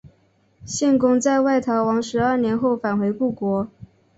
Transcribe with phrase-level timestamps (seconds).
[0.65, 3.69] 献公在外逃亡十二年后返回故国。